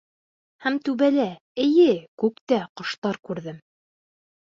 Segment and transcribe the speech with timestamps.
[0.65, 1.27] Һәм түбәлә,
[1.67, 1.87] эйе,
[2.25, 3.65] күктә ҡоштар күрҙем...